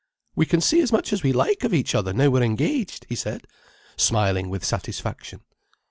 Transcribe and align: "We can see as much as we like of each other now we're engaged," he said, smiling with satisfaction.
"We 0.35 0.47
can 0.47 0.61
see 0.61 0.81
as 0.81 0.91
much 0.91 1.13
as 1.13 1.21
we 1.21 1.31
like 1.31 1.63
of 1.63 1.75
each 1.75 1.93
other 1.93 2.11
now 2.11 2.29
we're 2.29 2.41
engaged," 2.41 3.05
he 3.07 3.13
said, 3.13 3.45
smiling 3.95 4.49
with 4.49 4.65
satisfaction. 4.65 5.41